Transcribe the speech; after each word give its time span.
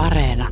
Areena. 0.00 0.48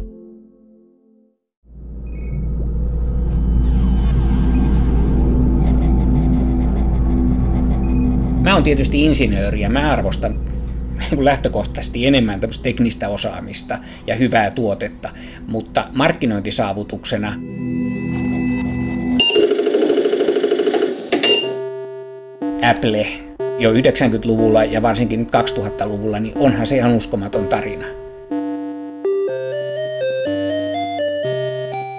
Mä 8.42 8.54
oon 8.54 8.62
tietysti 8.62 9.04
insinööri 9.04 9.60
ja 9.60 9.70
mä 9.70 9.92
arvostan 9.92 10.40
lähtökohtaisesti 11.18 12.06
enemmän 12.06 12.40
tämmöistä 12.40 12.62
teknistä 12.62 13.08
osaamista 13.08 13.78
ja 14.06 14.14
hyvää 14.14 14.50
tuotetta, 14.50 15.10
mutta 15.46 15.88
markkinointisaavutuksena 15.94 17.32
Apple 22.70 23.06
jo 23.58 23.72
90-luvulla 23.72 24.64
ja 24.64 24.82
varsinkin 24.82 25.20
nyt 25.20 25.28
2000-luvulla, 25.28 26.20
niin 26.20 26.38
onhan 26.38 26.66
se 26.66 26.76
ihan 26.76 26.92
uskomaton 26.92 27.48
tarina. 27.48 28.07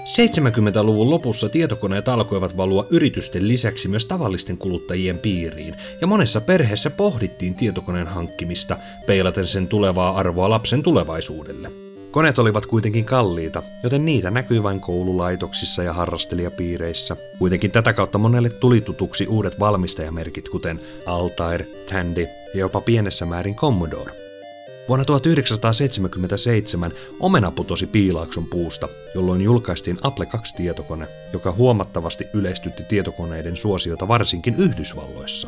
70-luvun 0.09 1.09
lopussa 1.09 1.49
tietokoneet 1.49 2.08
alkoivat 2.08 2.58
valua 2.58 2.86
yritysten 2.90 3.48
lisäksi 3.48 3.88
myös 3.88 4.05
tavallisten 4.05 4.58
kuluttajien 4.58 5.17
piiriin, 5.17 5.76
ja 6.02 6.08
monessa 6.08 6.41
perheessä 6.41 6.90
pohdittiin 6.90 7.55
tietokoneen 7.55 8.08
hankkimista, 8.08 8.77
peilaten 9.08 9.48
sen 9.48 9.67
tulevaa 9.67 10.17
arvoa 10.17 10.50
lapsen 10.50 10.84
tulevaisuudelle. 10.84 11.72
Koneet 12.12 12.40
olivat 12.40 12.66
kuitenkin 12.66 13.05
kalliita, 13.05 13.64
joten 13.84 14.05
niitä 14.05 14.31
näkyi 14.31 14.64
vain 14.64 14.80
koululaitoksissa 14.80 15.84
ja 15.84 15.94
harrastelijapiireissä. 15.94 17.17
Kuitenkin 17.39 17.72
tätä 17.72 17.94
kautta 17.94 18.17
monelle 18.17 18.50
tuli 18.50 18.81
tutuksi 18.81 19.28
uudet 19.28 19.59
valmistajamerkit, 19.59 20.50
kuten 20.50 20.80
Altair, 21.05 21.64
Tandy 21.89 22.28
ja 22.53 22.59
jopa 22.59 22.81
pienessä 22.81 23.26
määrin 23.26 23.55
Commodore. 23.55 24.19
Vuonna 24.89 25.05
1977 25.05 26.91
omena 27.20 27.52
putosi 27.52 27.88
piilaakson 27.88 28.45
puusta, 28.45 28.88
jolloin 29.16 29.41
julkaistiin 29.41 29.97
Apple 30.02 30.25
2-tietokone, 30.25 31.08
joka 31.33 31.52
huomattavasti 31.52 32.25
yleistytti 32.33 32.83
tietokoneiden 32.83 33.58
suosiota 33.58 34.08
varsinkin 34.08 34.55
Yhdysvalloissa. 34.58 35.47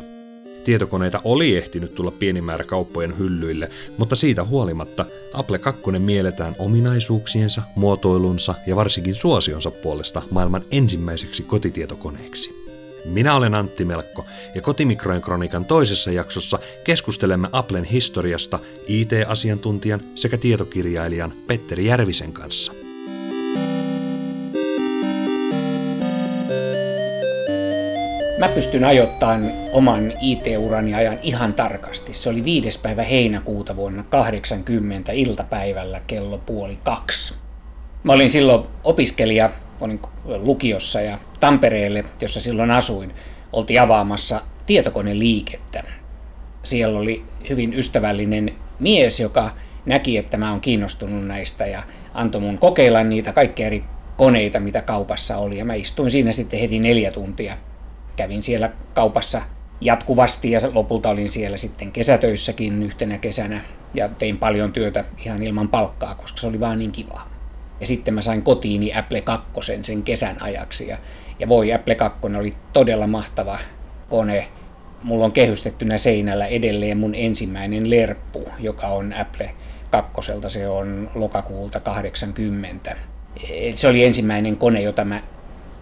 Tietokoneita 0.64 1.20
oli 1.24 1.56
ehtinyt 1.56 1.94
tulla 1.94 2.10
pieni 2.10 2.40
määrä 2.40 2.64
kauppojen 2.64 3.18
hyllyille, 3.18 3.68
mutta 3.98 4.16
siitä 4.16 4.44
huolimatta 4.44 5.04
Apple 5.32 5.58
2 5.58 5.82
mielletään 5.98 6.56
ominaisuuksiensa, 6.58 7.62
muotoilunsa 7.74 8.54
ja 8.66 8.76
varsinkin 8.76 9.14
suosionsa 9.14 9.70
puolesta 9.70 10.22
maailman 10.30 10.62
ensimmäiseksi 10.70 11.42
kotitietokoneeksi. 11.42 12.61
Minä 13.04 13.34
olen 13.34 13.54
Antti 13.54 13.84
Melkko 13.84 14.26
ja 14.54 14.62
Kotimikrojen 14.62 15.22
kronikan 15.22 15.64
toisessa 15.64 16.10
jaksossa 16.10 16.58
keskustelemme 16.84 17.48
Applen 17.52 17.84
historiasta 17.84 18.58
IT-asiantuntijan 18.86 20.00
sekä 20.14 20.38
tietokirjailijan 20.38 21.32
Petteri 21.46 21.86
Järvisen 21.86 22.32
kanssa. 22.32 22.72
Mä 28.38 28.48
pystyn 28.48 28.84
ajoittamaan 28.84 29.52
oman 29.72 30.12
IT-urani 30.20 30.94
ajan 30.94 31.18
ihan 31.22 31.54
tarkasti. 31.54 32.14
Se 32.14 32.28
oli 32.28 32.44
viides 32.44 32.78
päivä 32.78 33.02
heinäkuuta 33.02 33.76
vuonna 33.76 34.02
80 34.02 35.12
iltapäivällä 35.12 36.00
kello 36.06 36.38
puoli 36.38 36.78
kaksi. 36.84 37.34
Mä 38.02 38.12
olin 38.12 38.30
silloin 38.30 38.64
opiskelija, 38.84 39.50
olin 39.84 40.00
lukiossa 40.24 41.00
ja 41.00 41.18
Tampereelle, 41.40 42.04
jossa 42.20 42.40
silloin 42.40 42.70
asuin, 42.70 43.14
oltiin 43.52 43.80
avaamassa 43.80 44.42
tietokoneliikettä. 44.66 45.82
Siellä 46.62 46.98
oli 46.98 47.24
hyvin 47.48 47.74
ystävällinen 47.74 48.54
mies, 48.78 49.20
joka 49.20 49.50
näki, 49.86 50.18
että 50.18 50.36
mä 50.36 50.50
oon 50.50 50.60
kiinnostunut 50.60 51.26
näistä 51.26 51.66
ja 51.66 51.82
antoi 52.14 52.40
mun 52.40 52.58
kokeilla 52.58 53.04
niitä 53.04 53.32
kaikkia 53.32 53.66
eri 53.66 53.84
koneita, 54.16 54.60
mitä 54.60 54.82
kaupassa 54.82 55.36
oli. 55.36 55.58
Ja 55.58 55.64
mä 55.64 55.74
istuin 55.74 56.10
siinä 56.10 56.32
sitten 56.32 56.60
heti 56.60 56.78
neljä 56.78 57.10
tuntia 57.10 57.56
kävin 58.16 58.42
siellä 58.42 58.70
kaupassa 58.94 59.42
jatkuvasti 59.80 60.50
ja 60.50 60.60
lopulta 60.72 61.08
olin 61.08 61.28
siellä 61.28 61.56
sitten 61.56 61.92
kesätöissäkin 61.92 62.82
yhtenä 62.82 63.18
kesänä 63.18 63.60
ja 63.94 64.08
tein 64.08 64.38
paljon 64.38 64.72
työtä 64.72 65.04
ihan 65.18 65.42
ilman 65.42 65.68
palkkaa, 65.68 66.14
koska 66.14 66.38
se 66.40 66.46
oli 66.46 66.60
vaan 66.60 66.78
niin 66.78 66.92
kivaa. 66.92 67.31
Ja 67.82 67.86
sitten 67.86 68.14
mä 68.14 68.20
sain 68.20 68.42
kotiini 68.42 68.94
Apple 68.94 69.20
2 69.20 69.50
sen 69.82 70.02
kesän 70.02 70.42
ajaksi 70.42 70.88
ja, 70.88 70.98
ja 71.38 71.48
voi 71.48 71.72
Apple 71.72 71.94
2 71.94 72.20
oli 72.38 72.54
todella 72.72 73.06
mahtava 73.06 73.58
kone. 74.08 74.48
Mulla 75.02 75.24
on 75.24 75.32
kehystettynä 75.32 75.98
seinällä 75.98 76.46
edelleen 76.46 76.98
mun 76.98 77.14
ensimmäinen 77.14 77.90
lerppu, 77.90 78.48
joka 78.58 78.86
on 78.86 79.12
Apple 79.12 79.50
2. 79.90 80.20
Se 80.48 80.68
on 80.68 81.10
lokakuulta 81.14 81.80
80. 81.80 82.96
Se 83.74 83.88
oli 83.88 84.04
ensimmäinen 84.04 84.56
kone, 84.56 84.82
jota 84.82 85.04
mä 85.04 85.22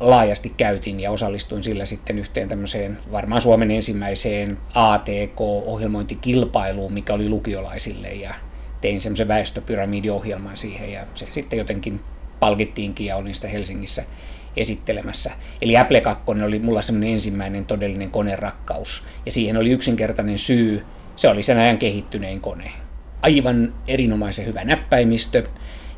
laajasti 0.00 0.54
käytin 0.56 1.00
ja 1.00 1.10
osallistuin 1.10 1.62
sillä 1.62 1.86
sitten 1.86 2.18
yhteen 2.18 2.48
tämmöiseen 2.48 2.98
varmaan 3.12 3.42
Suomen 3.42 3.70
ensimmäiseen 3.70 4.58
ATK-ohjelmointikilpailuun, 4.74 6.92
mikä 6.92 7.14
oli 7.14 7.28
lukiolaisille 7.28 8.08
ja 8.08 8.34
tein 8.80 9.00
semmoisen 9.00 9.28
väestöpyramidiohjelman 9.28 10.56
siihen 10.56 10.92
ja 10.92 11.06
se 11.14 11.28
sitten 11.30 11.58
jotenkin 11.58 12.00
palkittiinkin 12.40 13.06
ja 13.06 13.16
olin 13.16 13.34
sitä 13.34 13.48
Helsingissä 13.48 14.04
esittelemässä. 14.56 15.30
Eli 15.62 15.76
Apple 15.76 16.00
2 16.00 16.24
oli 16.44 16.58
mulla 16.58 16.82
semmoinen 16.82 17.10
ensimmäinen 17.10 17.66
todellinen 17.66 18.10
konerakkaus 18.10 19.04
ja 19.26 19.32
siihen 19.32 19.56
oli 19.56 19.70
yksinkertainen 19.70 20.38
syy, 20.38 20.84
se 21.16 21.28
oli 21.28 21.42
sen 21.42 21.58
ajan 21.58 21.78
kehittynein 21.78 22.40
kone. 22.40 22.72
Aivan 23.22 23.74
erinomaisen 23.88 24.46
hyvä 24.46 24.64
näppäimistö, 24.64 25.42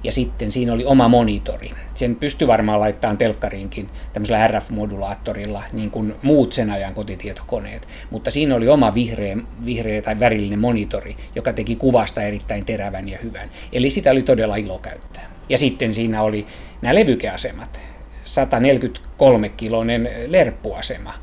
ja 0.05 0.13
sitten 0.13 0.53
siinä 0.53 0.73
oli 0.73 0.85
oma 0.85 1.09
monitori. 1.09 1.71
Sen 2.03 2.17
pystyi 2.17 2.49
varmaan 2.49 2.81
laittamaan 2.81 3.19
telkkariinkin 3.19 3.89
tämmöisellä 4.13 4.49
RF-modulaattorilla, 4.49 5.63
niin 5.73 5.91
kuin 5.91 6.15
muut 6.23 6.53
sen 6.53 6.71
ajan 6.71 6.95
kotitietokoneet. 6.95 7.89
Mutta 8.11 8.31
siinä 8.31 8.55
oli 8.55 8.69
oma 8.69 8.95
vihreä, 8.95 9.37
vihreä 9.65 10.03
tai 10.03 10.21
värillinen 10.21 10.59
monitori, 10.59 11.17
joka 11.35 11.53
teki 11.53 11.77
kuvasta 11.77 12.23
erittäin 12.23 12.65
terävän 12.65 13.09
ja 13.09 13.19
hyvän. 13.23 13.51
Eli 13.73 13.91
sitä 13.91 14.11
oli 14.11 14.23
todella 14.23 14.57
ilo 14.57 14.79
käyttää. 14.79 15.31
Ja 15.49 15.59
sitten 15.59 15.95
siinä 15.95 16.23
oli 16.23 16.47
nämä 16.81 16.95
levykeasemat. 16.95 17.81
143-kiloinen 18.25 20.11
lerppuasema, 20.27 21.15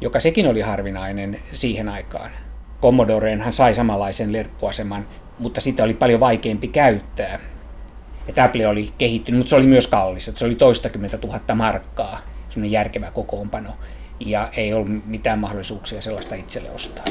joka 0.00 0.20
sekin 0.20 0.46
oli 0.46 0.60
harvinainen 0.60 1.38
siihen 1.52 1.88
aikaan. 1.88 2.30
Commodoreenhan 2.82 3.52
sai 3.52 3.74
samanlaisen 3.74 4.32
lerppuaseman, 4.32 5.06
mutta 5.38 5.60
sitä 5.60 5.84
oli 5.84 5.94
paljon 5.94 6.20
vaikeampi 6.20 6.68
käyttää 6.68 7.40
että 8.28 8.44
Apple 8.44 8.66
oli 8.66 8.92
kehittynyt, 8.98 9.38
mutta 9.38 9.50
se 9.50 9.56
oli 9.56 9.66
myös 9.66 9.86
kallis. 9.86 10.28
Että 10.28 10.38
se 10.38 10.44
oli 10.44 10.54
toistakymmentä 10.54 11.18
tuhatta 11.18 11.54
markkaa, 11.54 12.20
semmoinen 12.48 12.72
järkevä 12.72 13.10
kokoonpano. 13.10 13.70
Ja 14.20 14.48
ei 14.56 14.72
ollut 14.72 15.06
mitään 15.06 15.38
mahdollisuuksia 15.38 16.02
sellaista 16.02 16.34
itselle 16.34 16.70
ostaa. 16.70 17.04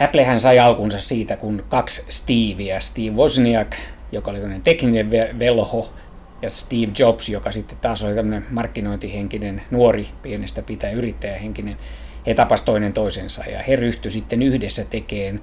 Applehän 0.00 0.40
sai 0.40 0.58
alkunsa 0.58 1.00
siitä, 1.00 1.36
kun 1.36 1.64
kaksi 1.68 2.04
Steveä, 2.08 2.80
Steve 2.80 3.16
Wozniak, 3.16 3.76
joka 4.12 4.30
oli 4.30 4.40
tekninen 4.64 5.10
velho, 5.38 5.92
ja 6.44 6.50
Steve 6.50 6.92
Jobs, 6.98 7.28
joka 7.28 7.52
sitten 7.52 7.78
taas 7.78 8.02
oli 8.02 8.14
tämmöinen 8.14 8.46
markkinointihenkinen, 8.50 9.62
nuori, 9.70 10.08
pienestä 10.22 10.62
pitää 10.62 10.90
yrittäjähenkinen, 10.90 11.76
he 12.26 12.34
tapas 12.34 12.62
toinen 12.62 12.92
toisensa 12.92 13.44
ja 13.44 13.62
he 13.62 13.76
ryhtyi 13.76 14.10
sitten 14.10 14.42
yhdessä 14.42 14.84
tekemään 14.84 15.40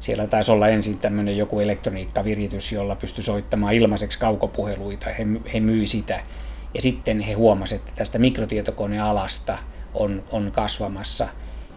siellä 0.00 0.26
taisi 0.26 0.50
olla 0.52 0.68
ensin 0.68 0.98
tämmöinen 0.98 1.36
joku 1.36 1.60
elektroniikkaviritys, 1.60 2.72
jolla 2.72 2.96
pystyi 2.96 3.24
soittamaan 3.24 3.74
ilmaiseksi 3.74 4.18
kaukopuheluita. 4.18 5.06
He, 5.06 5.26
he 5.54 5.60
myi 5.60 5.86
sitä. 5.86 6.20
Ja 6.74 6.82
sitten 6.82 7.20
he 7.20 7.32
huomasivat, 7.32 7.82
että 7.82 7.92
tästä 7.96 8.18
mikrotietokonealasta 8.18 9.58
on, 9.94 10.24
on 10.30 10.52
kasvamassa 10.52 11.28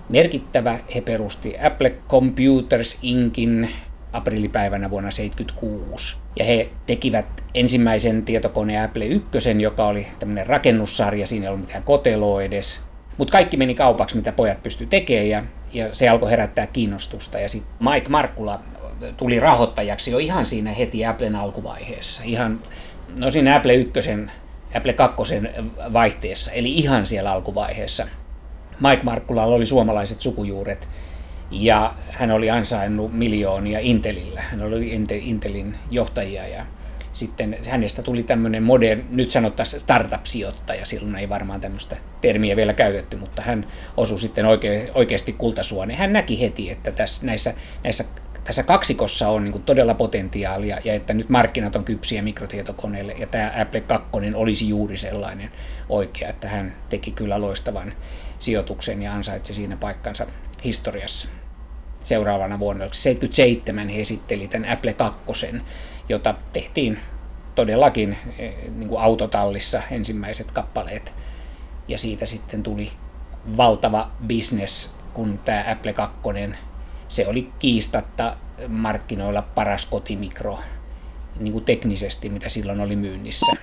merkittävä. 0.10 0.80
He 0.96 1.02
perusti 1.02 1.56
Apple 1.60 1.96
Computers 2.10 2.98
Inkin 3.02 3.70
aprillipäivänä 4.14 4.90
vuonna 4.90 5.10
1976. 5.10 6.18
Ja 6.40 6.46
he 6.46 6.70
tekivät 6.86 7.44
ensimmäisen 7.54 8.26
tietokoneen 8.26 8.84
Apple 8.84 9.06
1, 9.06 9.30
joka 9.62 9.88
oli 9.88 10.08
tämmöinen 10.20 10.48
rakennussarja, 10.48 11.28
siinä 11.28 11.46
ei 11.46 11.50
ollut 11.50 11.66
mitään 11.66 11.84
koteloa 11.84 12.42
edes. 12.42 12.82
Mutta 13.18 13.32
kaikki 13.32 13.58
meni 13.58 13.76
kaupaksi, 13.76 14.16
mitä 14.16 14.32
pojat 14.32 14.64
pysty 14.64 14.86
tekemään 14.86 15.28
ja, 15.28 15.44
ja 15.74 15.96
se 15.96 16.10
alkoi 16.10 16.32
herättää 16.32 16.68
kiinnostusta. 16.68 17.40
Ja 17.40 17.50
sitten 17.50 17.74
Mike 17.92 18.10
Markkula 18.10 18.60
tuli 19.18 19.40
rahoittajaksi 19.40 20.12
jo 20.12 20.18
ihan 20.18 20.46
siinä 20.46 20.72
heti 20.72 21.06
Applen 21.06 21.36
alkuvaiheessa. 21.36 22.22
Ihan, 22.26 22.60
no 23.16 23.30
siinä 23.30 23.56
Apple 23.56 23.74
1, 23.74 24.10
Apple 24.76 24.94
2 24.94 25.24
vaihteessa, 25.94 26.52
eli 26.52 26.72
ihan 26.72 27.06
siellä 27.06 27.32
alkuvaiheessa. 27.32 28.08
Mike 28.80 29.04
Markkulalla 29.04 29.56
oli 29.56 29.66
suomalaiset 29.66 30.22
sukujuuret 30.22 30.88
ja 31.54 31.94
hän 32.10 32.32
oli 32.32 32.50
ansainnut 32.50 33.14
miljoonia 33.14 33.80
Intelillä. 33.82 34.42
Hän 34.42 34.62
oli 34.62 34.90
Intelin 35.12 35.76
johtajia 35.92 36.48
ja 36.48 36.66
sitten 37.14 37.58
hänestä 37.66 38.04
tuli 38.04 38.24
tämmöinen 38.24 38.64
modern, 38.64 39.04
nyt 39.10 39.32
sanottaisiin 39.32 39.80
startup-sijoittaja, 39.80 40.86
silloin 40.86 41.16
ei 41.16 41.30
varmaan 41.30 41.62
tämmöistä 41.62 41.98
termiä 42.22 42.56
vielä 42.56 42.74
käytetty, 42.74 43.18
mutta 43.18 43.42
hän 43.42 43.68
osui 43.98 44.20
sitten 44.20 44.46
oike, 44.46 44.92
oikeasti 44.94 45.34
kultasuoneen. 45.34 46.00
Hän 46.00 46.14
näki 46.14 46.42
heti, 46.42 46.72
että 46.72 46.92
tässä, 46.92 47.26
näissä, 47.26 47.54
näissä 47.84 48.06
tässä 48.44 48.64
kaksikossa 48.64 49.30
on 49.30 49.44
niin 49.44 49.64
todella 49.64 49.94
potentiaalia 49.94 50.78
ja 50.84 50.94
että 50.94 51.14
nyt 51.14 51.30
markkinat 51.30 51.76
on 51.76 51.84
kypsiä 51.84 52.22
mikrotietokoneille 52.22 53.14
ja 53.14 53.28
tämä 53.28 53.54
Apple 53.62 53.82
2 53.82 54.10
olisi 54.36 54.70
juuri 54.70 54.98
sellainen 54.98 55.52
oikea, 55.90 56.30
että 56.30 56.48
hän 56.48 56.76
teki 56.90 57.12
kyllä 57.12 57.42
loistavan 57.42 57.94
sijoituksen 58.40 59.02
ja 59.02 59.14
ansaitsi 59.14 59.54
siinä 59.54 59.78
paikkansa 59.78 60.26
historiassa. 60.64 61.30
Seuraavana 62.04 62.60
vuonna 62.60 62.86
1977 62.86 63.90
he 63.90 64.02
esitteli 64.02 64.48
tämän 64.48 64.70
Apple 64.70 64.94
2, 64.94 65.24
jota 66.10 66.36
tehtiin 66.54 67.00
todellakin 67.56 68.18
eh, 68.38 68.54
niin 68.76 68.90
kuin 68.90 69.02
autotallissa 69.02 69.82
ensimmäiset 69.92 70.52
kappaleet. 70.52 71.14
Ja 71.88 71.98
siitä 71.98 72.26
sitten 72.26 72.64
tuli 72.64 72.92
valtava 73.58 74.12
business, 74.28 74.96
kun 75.14 75.40
tämä 75.46 75.66
Apple 75.72 75.94
2, 75.94 76.20
se 77.08 77.28
oli 77.28 77.50
kiistatta 77.60 78.36
markkinoilla 78.68 79.42
paras 79.42 79.86
kotimikro 79.86 80.60
niin 81.40 81.54
kuin 81.54 81.66
teknisesti, 81.66 82.30
mitä 82.30 82.50
silloin 82.50 82.82
oli 82.82 82.96
myynnissä. 82.96 83.56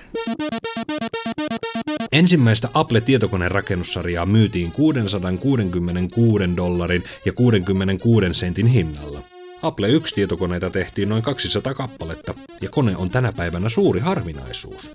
Ensimmäistä 2.11 2.69
Apple-tietokoneen 2.73 3.51
rakennussarjaa 3.51 4.25
myytiin 4.25 4.71
666 4.71 6.43
dollarin 6.57 7.03
ja 7.25 7.33
66 7.33 8.27
sentin 8.31 8.67
hinnalla. 8.67 9.21
Apple 9.61 9.87
1-tietokoneita 9.87 10.69
tehtiin 10.71 11.09
noin 11.09 11.23
200 11.23 11.73
kappaletta, 11.73 12.33
ja 12.61 12.69
kone 12.69 12.95
on 12.97 13.09
tänä 13.09 13.31
päivänä 13.33 13.69
suuri 13.69 13.99
harvinaisuus. 13.99 14.91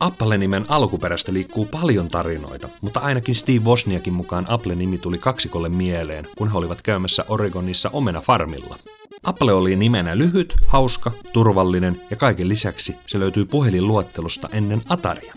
Apple-nimen 0.00 0.64
alkuperästä 0.68 1.32
liikkuu 1.32 1.64
paljon 1.64 2.08
tarinoita, 2.08 2.68
mutta 2.80 3.00
ainakin 3.00 3.34
Steve 3.34 3.64
Wozniakin 3.64 4.12
mukaan 4.12 4.46
Apple-nimi 4.48 4.98
tuli 4.98 5.18
kaksikolle 5.18 5.68
mieleen, 5.68 6.28
kun 6.38 6.52
he 6.52 6.58
olivat 6.58 6.82
käymässä 6.82 7.24
Oregonissa 7.28 7.90
omena 7.92 8.20
farmilla. 8.20 8.78
Apple 9.24 9.52
oli 9.52 9.76
nimenä 9.76 10.18
lyhyt, 10.18 10.54
hauska, 10.66 11.10
turvallinen 11.32 12.00
ja 12.10 12.16
kaiken 12.16 12.48
lisäksi 12.48 12.96
se 13.06 13.18
löytyy 13.20 13.44
puhelinluottelusta 13.44 14.48
ennen 14.52 14.82
Ataria. 14.88 15.34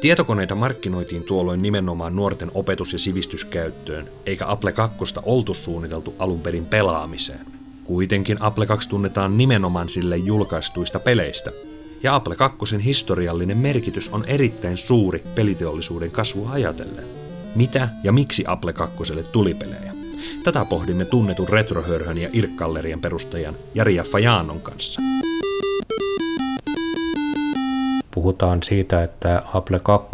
Tietokoneita 0.00 0.54
markkinoitiin 0.54 1.22
tuolloin 1.22 1.62
nimenomaan 1.62 2.16
nuorten 2.16 2.50
opetus- 2.54 2.92
ja 2.92 2.98
sivistyskäyttöön, 2.98 4.08
eikä 4.26 4.48
Apple 4.48 4.72
2 4.72 4.98
oltu 5.22 5.54
suunniteltu 5.54 6.14
alun 6.18 6.40
perin 6.40 6.66
pelaamiseen. 6.66 7.46
Kuitenkin 7.84 8.42
Apple 8.42 8.66
2 8.66 8.88
tunnetaan 8.88 9.38
nimenomaan 9.38 9.88
sille 9.88 10.16
julkaistuista 10.16 11.00
peleistä, 11.00 11.50
ja 12.02 12.14
Apple 12.14 12.36
2 12.36 12.84
historiallinen 12.84 13.58
merkitys 13.58 14.08
on 14.08 14.24
erittäin 14.26 14.76
suuri 14.76 15.24
peliteollisuuden 15.34 16.10
kasvua 16.10 16.50
ajatellen. 16.50 17.04
Mitä 17.54 17.88
ja 18.04 18.12
miksi 18.12 18.44
Apple 18.46 18.72
2 18.72 18.96
tuli 19.32 19.54
pelejä? 19.54 19.92
Tätä 20.44 20.64
pohdimme 20.64 21.04
tunnetun 21.04 21.48
retrohörhön 21.48 22.18
ja 22.18 22.28
Irk-gallerian 22.32 23.00
perustajan 23.00 23.56
Jari 23.74 23.96
Fajanon 23.96 24.60
kanssa 24.60 25.00
puhutaan 28.18 28.62
siitä, 28.62 29.02
että 29.02 29.42
Apple 29.54 29.78
2 29.78 30.08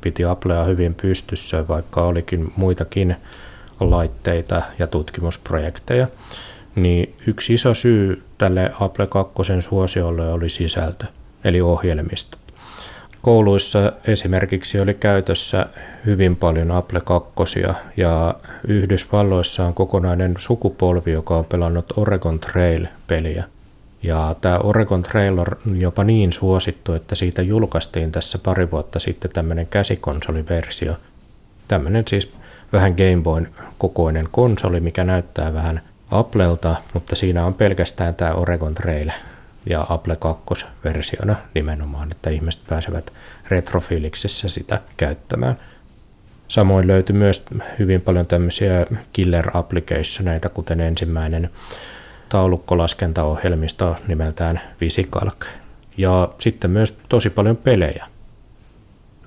piti 0.00 0.24
Applea 0.24 0.64
hyvin 0.64 0.94
pystyssä, 0.94 1.68
vaikka 1.68 2.02
olikin 2.02 2.52
muitakin 2.56 3.16
laitteita 3.80 4.62
ja 4.78 4.86
tutkimusprojekteja, 4.86 6.06
niin 6.74 7.14
yksi 7.26 7.54
iso 7.54 7.74
syy 7.74 8.22
tälle 8.38 8.72
Apple 8.80 9.06
2 9.06 9.34
suosiolle 9.60 10.32
oli 10.32 10.48
sisältö, 10.48 11.06
eli 11.44 11.60
ohjelmistot. 11.60 12.40
Kouluissa 13.22 13.92
esimerkiksi 14.06 14.80
oli 14.80 14.94
käytössä 14.94 15.66
hyvin 16.06 16.36
paljon 16.36 16.70
Apple 16.70 17.00
2 17.00 17.62
ja 17.96 18.34
Yhdysvalloissa 18.68 19.66
on 19.66 19.74
kokonainen 19.74 20.34
sukupolvi, 20.38 21.12
joka 21.12 21.36
on 21.36 21.44
pelannut 21.44 21.92
Oregon 21.96 22.40
Trail-peliä– 22.40 23.44
ja 24.02 24.36
tämä 24.40 24.58
Oregon 24.58 25.02
Trail 25.02 25.38
on 25.38 25.46
jopa 25.80 26.04
niin 26.04 26.32
suosittu, 26.32 26.92
että 26.92 27.14
siitä 27.14 27.42
julkaistiin 27.42 28.12
tässä 28.12 28.38
pari 28.38 28.70
vuotta 28.70 28.98
sitten 28.98 29.30
tämmöinen 29.30 29.66
käsikonsoliversio. 29.66 30.96
Tämmöinen 31.68 32.04
siis 32.08 32.32
vähän 32.72 32.92
Game 32.92 33.22
Boyn 33.22 33.48
kokoinen 33.78 34.28
konsoli, 34.30 34.80
mikä 34.80 35.04
näyttää 35.04 35.54
vähän 35.54 35.82
Applelta, 36.10 36.76
mutta 36.94 37.16
siinä 37.16 37.46
on 37.46 37.54
pelkästään 37.54 38.14
tämä 38.14 38.32
Oregon 38.32 38.74
Trail 38.74 39.10
ja 39.66 39.86
Apple 39.88 40.14
2-versiona 40.14 41.36
nimenomaan, 41.54 42.12
että 42.12 42.30
ihmiset 42.30 42.62
pääsevät 42.68 43.12
retrofiliksessä 43.48 44.48
sitä 44.48 44.80
käyttämään. 44.96 45.56
Samoin 46.48 46.86
löytyi 46.86 47.16
myös 47.16 47.44
hyvin 47.78 48.00
paljon 48.00 48.26
tämmöisiä 48.26 48.86
killer 49.12 49.50
applicationeita, 49.54 50.48
kuten 50.48 50.80
ensimmäinen 50.80 51.50
taulukkolaskentaohjelmisto 52.28 53.96
nimeltään 54.08 54.60
VisiCalc. 54.80 55.46
Ja 55.96 56.28
sitten 56.38 56.70
myös 56.70 56.98
tosi 57.08 57.30
paljon 57.30 57.56
pelejä. 57.56 58.06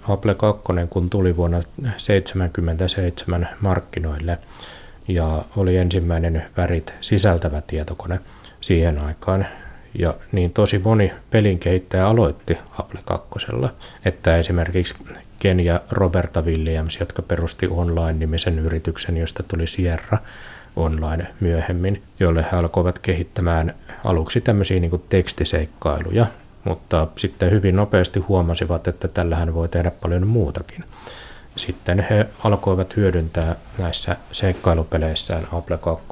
Apple 0.08 0.36
2, 0.36 0.62
kun 0.90 1.10
tuli 1.10 1.38
vuonna 1.38 1.58
1977 1.58 3.50
markkinoille 3.62 4.38
ja 5.08 5.46
oli 5.56 5.78
ensimmäinen 5.78 6.46
värit 6.58 6.94
sisältävä 7.02 7.62
tietokone 7.62 8.20
siihen 8.62 9.00
aikaan, 9.00 9.46
ja 10.00 10.14
niin 10.32 10.54
tosi 10.54 10.80
moni 10.80 11.12
pelin 11.30 11.60
kehittäjä 11.60 12.08
aloitti 12.08 12.58
Apple 12.80 13.00
2. 13.06 13.30
Että 14.06 14.38
esimerkiksi 14.38 14.96
Ken 15.40 15.60
ja 15.60 15.82
Roberta 15.90 16.42
Williams, 16.42 17.00
jotka 17.00 17.22
perusti 17.22 17.68
Online-nimisen 17.68 18.60
yrityksen, 18.60 19.18
josta 19.18 19.44
tuli 19.44 19.68
Sierra, 19.68 20.18
online 20.76 21.28
myöhemmin, 21.40 22.04
joille 22.20 22.46
he 22.52 22.58
alkoivat 22.58 23.00
kehittämään 23.00 23.76
aluksi 24.04 24.42
tämmöisiä 24.42 24.80
niin 24.80 25.04
tekstiseikkailuja, 25.10 26.26
mutta 26.64 27.08
sitten 27.16 27.52
hyvin 27.52 27.76
nopeasti 27.76 28.20
huomasivat, 28.20 28.88
että 28.88 29.08
tällähän 29.08 29.54
voi 29.54 29.70
tehdä 29.70 29.92
paljon 29.92 30.28
muutakin. 30.28 30.84
Sitten 31.56 32.06
he 32.10 32.26
alkoivat 32.44 32.96
hyödyntää 32.96 33.56
näissä 33.78 34.16
seikkailupeleissään 34.32 35.48
Apple 35.52 35.78
2 35.78 36.06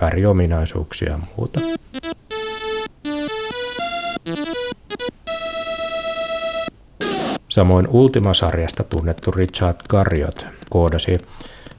väriominaisuuksia 0.00 1.10
ja 1.10 1.18
muuta. 1.36 1.60
Samoin 7.48 7.88
Ultima-sarjasta 7.88 8.84
tunnettu 8.84 9.30
Richard 9.30 9.76
Garriott 9.88 10.46
koodasi 10.70 11.18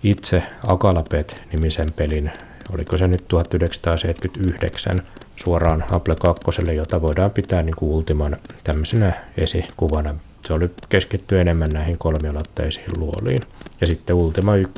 itse 0.06 0.44
Agalapet-nimisen 0.68 1.94
pelin, 1.94 2.32
oliko 2.74 2.98
se 2.98 3.08
nyt 3.08 3.28
1979, 3.28 5.02
suoraan 5.36 5.86
Apple 5.92 6.16
2, 6.16 6.72
jota 6.76 7.02
voidaan 7.02 7.32
pitää 7.32 7.62
niin 7.62 7.76
kuin 7.76 7.92
Ultiman 7.92 8.38
tämmöisenä 8.64 9.14
esikuvana. 9.38 10.16
Se 10.42 10.54
oli 10.54 10.70
keskitty 10.90 11.42
enemmän 11.42 11.70
näihin 11.70 11.98
kolmiulotteisiin 11.98 12.90
luoliin. 12.98 13.42
Ja 13.82 13.88
sitten 13.88 14.16
Ultima 14.16 14.56
1 14.56 14.74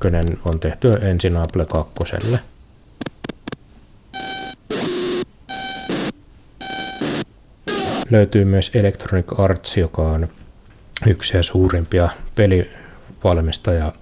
on 0.45 0.59
tehty 0.59 0.87
ensin 1.01 1.37
Apple 1.37 1.65
2. 1.65 1.93
Löytyy 8.09 8.45
myös 8.45 8.71
Electronic 8.75 9.39
Arts, 9.39 9.77
joka 9.77 10.01
on 10.01 10.27
yksi 11.07 11.43
suurimpia 11.43 12.09
pelivalmistajia 12.35 13.93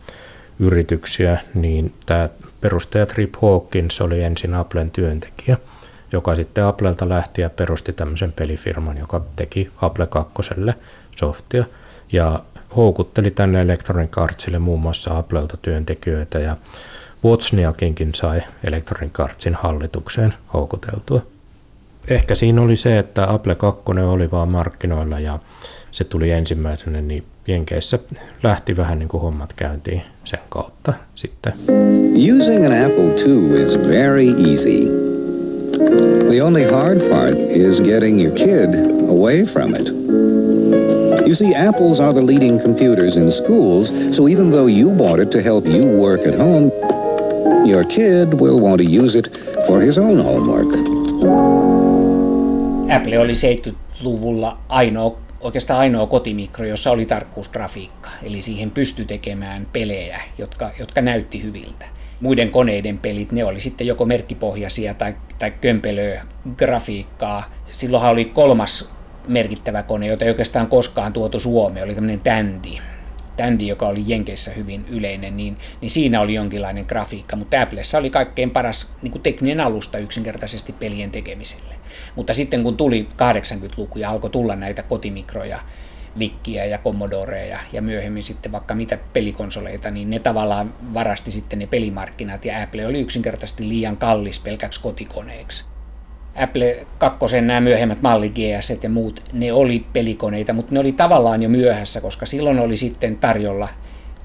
yrityksiä, 0.60 1.40
niin 1.54 1.94
tämä 2.06 2.30
perustaja 2.62 3.06
Trip 3.06 3.34
Hawkins 3.42 4.02
oli 4.02 4.24
ensin 4.24 4.54
Applen 4.54 4.92
työntekijä, 4.92 5.58
joka 6.12 6.36
sitten 6.36 6.66
Applelta 6.66 7.10
lähti 7.10 7.42
ja 7.42 7.50
perusti 7.50 7.94
tämmöisen 7.94 8.32
pelifirman, 8.32 8.98
joka 8.98 9.22
teki 9.36 9.72
Apple 9.82 10.08
2 10.08 10.34
softia 11.16 11.66
ja 12.12 12.40
houkutteli 12.76 13.32
tänne 13.32 13.62
Electronic 13.62 14.18
Artsille 14.18 14.60
muun 14.60 14.80
muassa 14.80 15.18
Applelta 15.18 15.58
työntekijöitä 15.58 16.40
ja 16.40 16.58
Wozniakinkin 17.24 18.16
sai 18.16 18.42
Electronic 18.64 19.20
Artsin 19.20 19.56
hallitukseen 19.56 20.34
houkuteltua. 20.54 21.22
Ehkä 22.08 22.36
siinä 22.36 22.62
oli 22.62 22.76
se, 22.76 23.00
että 23.00 23.34
Apple 23.34 23.56
2 23.56 23.82
oli 24.10 24.32
vaan 24.32 24.52
markkinoilla 24.52 25.20
ja 25.20 25.40
se 25.92 26.04
tuli 26.04 26.32
ensimmäisenä, 26.32 27.02
niin 27.02 27.26
Jenkeissä 27.48 28.00
lähti 28.44 28.78
vähän 28.78 29.00
niin 29.00 29.10
kuin 29.10 29.22
hommat 29.22 29.54
käyntiin 29.54 30.02
sen 30.24 30.40
kautta 30.50 30.94
sitten. 31.16 31.54
Using 32.34 32.66
an 32.66 32.86
Apple 32.86 33.22
II 33.22 33.62
is 33.62 33.88
very 33.88 34.28
easy. 34.28 34.88
The 36.30 36.44
only 36.44 36.64
hard 36.64 37.10
part 37.10 37.38
is 37.50 37.82
getting 37.82 38.24
your 38.24 38.36
kid 38.36 38.70
away 39.10 39.44
from 39.44 39.76
it. 39.76 39.88
You 41.26 41.36
see, 41.36 41.56
Apples 41.56 42.00
are 42.00 42.14
the 42.14 42.26
leading 42.26 42.62
computers 42.62 43.16
in 43.16 43.32
schools, 43.32 43.90
so 44.16 44.28
even 44.28 44.52
though 44.52 44.68
you 44.68 44.90
bought 44.90 45.22
it 45.22 45.32
to 45.32 45.42
help 45.42 45.66
you 45.66 45.86
work 45.86 46.28
at 46.28 46.38
home, 46.38 46.72
your 47.66 47.84
kid 47.84 48.34
will 48.34 48.60
want 48.60 48.78
to 48.78 48.84
use 48.84 49.20
it 49.20 49.28
for 49.68 49.82
his 49.82 49.98
own 49.98 50.24
homework. 50.24 50.68
Apple 52.90 53.18
oli 53.20 53.34
70-luvulla 53.34 54.58
ainoa, 54.70 55.18
oikeastaan 55.46 55.80
ainoa 55.80 56.08
kotimikro, 56.08 56.66
jossa 56.66 56.92
oli 56.92 57.06
tarkkuusgrafiikka. 57.06 58.10
Eli 58.24 58.42
siihen 58.42 58.72
pystyi 58.72 59.06
tekemään 59.06 59.68
pelejä, 59.74 60.22
jotka, 60.38 60.72
jotka 60.80 61.02
näytti 61.02 61.44
hyviltä. 61.44 61.86
Muiden 62.20 62.52
koneiden 62.52 62.98
pelit, 62.98 63.32
ne 63.32 63.46
oli 63.46 63.60
sitten 63.60 63.88
joko 63.88 64.06
merkkipohjaisia 64.06 64.94
tai, 64.94 65.16
tai 65.40 65.52
kömpelöä 65.52 66.26
grafiikkaa. 66.58 67.54
Silloinhan 67.72 68.12
oli 68.12 68.26
kolmas 68.26 68.92
merkittävä 69.28 69.84
kone, 69.84 70.08
jota 70.08 70.26
ei 70.26 70.32
oikeastaan 70.32 70.68
koskaan 70.68 71.14
tuotu 71.14 71.40
Suomeen, 71.40 71.86
oli 71.86 71.96
tämmöinen 71.96 72.20
Tandy. 72.20 72.95
Tandy, 73.38 73.64
joka 73.64 73.88
oli 73.88 74.04
Jenkeissä 74.08 74.52
hyvin 74.52 74.86
yleinen, 74.90 75.38
niin, 75.38 75.58
niin 75.82 75.90
siinä 75.90 76.22
oli 76.22 76.34
jonkinlainen 76.34 76.86
grafiikka, 76.88 77.36
mutta 77.36 77.62
Applessa 77.62 77.98
oli 77.98 78.10
kaikkein 78.10 78.52
paras 78.52 78.94
niin 79.02 79.12
kuin 79.12 79.22
tekninen 79.22 79.60
alusta 79.60 79.98
yksinkertaisesti 79.98 80.74
pelien 80.74 81.12
tekemiselle. 81.12 81.76
Mutta 82.16 82.34
sitten 82.34 82.64
kun 82.64 82.78
tuli 82.78 83.08
80-luku 83.14 84.00
ja 84.00 84.10
alkoi 84.10 84.30
tulla 84.30 84.56
näitä 84.56 84.84
kotimikroja, 84.84 85.60
Vikkiä 86.20 86.66
ja 86.66 86.78
Commodoreja 86.78 87.60
ja 87.74 87.82
myöhemmin 87.82 88.24
sitten 88.24 88.52
vaikka 88.52 88.76
mitä 88.76 88.98
pelikonsoleita, 89.14 89.92
niin 89.92 90.10
ne 90.10 90.20
tavallaan 90.20 90.74
varasti 90.94 91.32
sitten 91.32 91.60
ne 91.60 91.68
pelimarkkinat 91.68 92.46
ja 92.46 92.64
Apple 92.64 92.88
oli 92.88 93.00
yksinkertaisesti 93.00 93.70
liian 93.70 93.98
kallis 93.98 94.40
pelkäksi 94.40 94.82
kotikoneeksi. 94.82 95.75
Apple 96.44 96.88
2, 96.98 97.42
nämä 97.42 97.62
myöhemmät 97.62 98.02
malli 98.02 98.30
GS 98.30 98.70
ja 98.84 98.90
muut, 98.90 99.24
ne 99.34 99.54
oli 99.54 99.86
pelikoneita, 99.94 100.54
mutta 100.54 100.74
ne 100.74 100.80
oli 100.80 100.92
tavallaan 100.92 101.44
jo 101.44 101.50
myöhässä, 101.50 102.02
koska 102.02 102.26
silloin 102.26 102.60
oli 102.60 102.78
sitten 102.78 103.16
tarjolla 103.16 103.70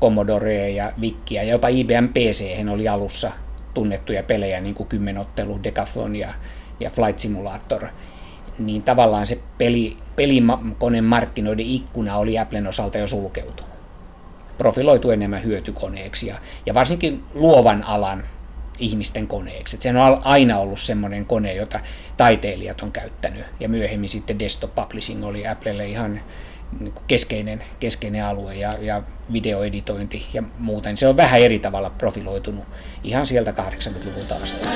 Commodorea 0.00 0.68
ja 0.68 0.92
Vikkiä 1.00 1.42
ja 1.42 1.50
jopa 1.50 1.68
IBM 1.68 2.08
PC 2.08 2.44
oli 2.72 2.88
alussa 2.88 3.30
tunnettuja 3.74 4.22
pelejä, 4.22 4.60
niin 4.60 4.74
kuin 4.74 4.88
Kymmenottelu, 4.88 5.62
Decathlon 5.62 6.16
ja, 6.16 6.34
ja 6.80 6.90
Flight 6.90 7.18
Simulator. 7.18 7.86
Niin 8.58 8.82
tavallaan 8.82 9.26
se 9.26 9.38
peli, 9.58 9.96
pelikoneen 10.16 11.04
markkinoiden 11.04 11.66
ikkuna 11.66 12.16
oli 12.16 12.38
Applen 12.38 12.66
osalta 12.66 12.98
jo 12.98 13.06
sulkeutunut. 13.06 13.70
Profiloitu 14.58 15.10
enemmän 15.10 15.44
hyötykoneeksi 15.44 16.26
ja, 16.26 16.38
ja 16.66 16.74
varsinkin 16.74 17.24
luovan 17.34 17.82
alan 17.82 18.24
ihmisten 18.80 19.26
koneeksi. 19.26 19.76
Et 19.76 19.82
se 19.82 19.88
on 19.88 20.20
aina 20.24 20.58
ollut 20.58 20.80
semmoinen 20.80 21.26
kone, 21.26 21.54
jota 21.54 21.80
taiteilijat 22.16 22.80
on 22.80 22.92
käyttänyt. 22.92 23.44
Ja 23.60 23.68
myöhemmin 23.68 24.08
sitten 24.08 24.38
desktop 24.38 24.74
publishing 24.74 25.24
oli 25.24 25.46
Applelle 25.46 25.86
ihan 25.86 26.20
niin 26.80 26.94
keskeinen, 27.06 27.64
keskeinen 27.80 28.24
alue 28.24 28.54
ja, 28.54 28.72
ja 28.80 29.02
videoeditointi 29.32 30.26
ja 30.32 30.42
muuten. 30.58 30.96
Se 30.98 31.08
on 31.08 31.16
vähän 31.16 31.40
eri 31.40 31.58
tavalla 31.58 31.90
profiloitunut 31.90 32.64
ihan 33.04 33.26
sieltä 33.26 33.50
80-luvulta 33.50 34.34
asti. 34.42 34.66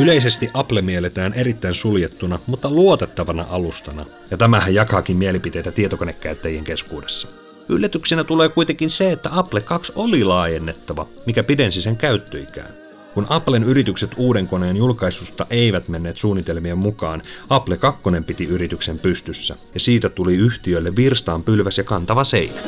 Yleisesti 0.00 0.50
Apple 0.54 0.82
mielletään 0.82 1.32
erittäin 1.32 1.74
suljettuna, 1.74 2.38
mutta 2.46 2.70
luotettavana 2.70 3.46
alustana, 3.50 4.06
ja 4.30 4.36
tämähän 4.36 4.74
jakaakin 4.74 5.16
mielipiteitä 5.16 5.72
tietokonekäyttäjien 5.72 6.64
keskuudessa. 6.64 7.28
Yllätyksenä 7.68 8.24
tulee 8.24 8.48
kuitenkin 8.48 8.90
se, 8.90 9.12
että 9.12 9.28
Apple 9.32 9.60
2 9.60 9.92
oli 9.96 10.24
laajennettava, 10.24 11.06
mikä 11.26 11.42
pidensi 11.42 11.82
sen 11.82 11.96
käyttöikään. 11.96 12.70
Kun 13.14 13.26
Applen 13.28 13.64
yritykset 13.64 14.10
uuden 14.16 14.46
koneen 14.46 14.76
julkaisusta 14.76 15.46
eivät 15.50 15.88
menneet 15.88 16.16
suunnitelmien 16.16 16.78
mukaan, 16.78 17.22
Apple 17.50 17.76
2 17.76 18.02
piti 18.26 18.44
yrityksen 18.44 18.98
pystyssä, 18.98 19.56
ja 19.74 19.80
siitä 19.80 20.08
tuli 20.08 20.34
yhtiölle 20.36 20.96
virstaan 20.96 21.42
pylväs 21.42 21.78
ja 21.78 21.84
kantava 21.84 22.24
seinä. 22.24 22.60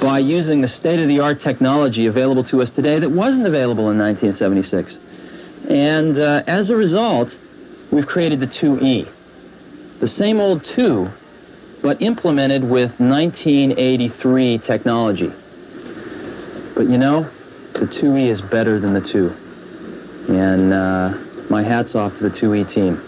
By 0.00 0.38
using 0.38 0.60
the 0.60 0.68
state-of-the-art 0.68 1.38
technology 1.38 2.08
available 2.08 2.42
to 2.42 2.56
us 2.56 2.72
today 2.72 3.00
that 3.00 3.10
wasn't 3.10 3.46
available 3.46 3.90
in 3.90 3.98
1976. 3.98 5.00
And 5.70 6.18
uh, 6.18 6.58
as 6.58 6.70
a 6.70 6.76
result, 6.76 7.38
we've 7.92 8.06
created 8.06 8.40
the 8.40 8.46
2E. 8.46 9.06
The 10.00 10.06
same 10.08 10.40
old 10.40 10.64
2, 10.64 11.08
but 11.82 12.02
implemented 12.02 12.64
with 12.64 12.98
1983 12.98 14.58
technology. 14.58 15.32
But 16.74 16.88
you 16.88 16.98
know, 16.98 17.30
the 17.74 17.86
2E 17.86 18.26
is 18.26 18.40
better 18.40 18.80
than 18.80 18.94
the 18.94 19.00
2. 19.00 19.36
And 20.28 20.72
uh, 20.72 21.14
my 21.50 21.62
hat's 21.62 21.94
off 21.94 22.16
to 22.16 22.24
the 22.24 22.30
2E 22.30 22.68
team. 22.68 23.00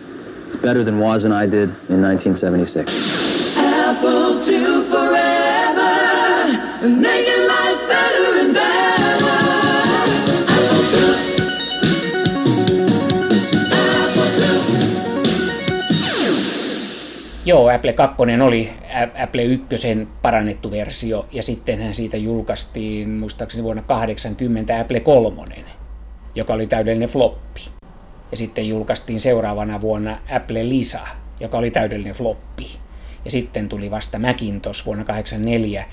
It's 0.46 0.56
better 0.56 0.84
than 0.84 1.00
Woz 1.00 1.24
and 1.24 1.34
I 1.34 1.46
did 1.46 1.70
in 1.88 2.02
1976. 2.02 3.56
Apple 3.56 4.44
2 4.44 4.84
forever, 4.84 6.86
Joo, 17.46 17.68
Apple 17.68 17.92
2 17.92 18.16
oli 18.42 18.72
Apple 19.22 19.42
1 19.42 19.66
parannettu 20.22 20.70
versio 20.70 21.26
ja 21.32 21.42
sittenhän 21.42 21.94
siitä 21.94 22.16
julkaistiin 22.16 23.10
muistaakseni 23.10 23.64
vuonna 23.64 23.82
80 23.82 24.80
Apple 24.80 25.00
3, 25.00 25.64
joka 26.34 26.54
oli 26.54 26.66
täydellinen 26.66 27.08
floppi. 27.08 27.60
Ja 28.30 28.36
sitten 28.36 28.68
julkaistiin 28.68 29.20
seuraavana 29.20 29.80
vuonna 29.80 30.18
Apple 30.36 30.68
Lisa, 30.68 31.00
joka 31.40 31.58
oli 31.58 31.70
täydellinen 31.70 32.14
floppi. 32.14 32.66
Ja 33.24 33.30
sitten 33.30 33.68
tuli 33.68 33.90
vasta 33.90 34.18
Macintosh 34.18 34.86
vuonna 34.86 35.04
84, 35.04 35.84